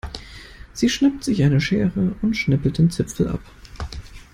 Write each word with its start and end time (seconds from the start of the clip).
Sie 0.73 0.89
schnappt 0.89 1.23
sich 1.23 1.43
eine 1.43 1.61
Schere 1.61 2.15
und 2.23 2.35
schnippelt 2.35 2.79
den 2.79 2.89
Zipfel 2.89 3.27
ab. 3.27 3.41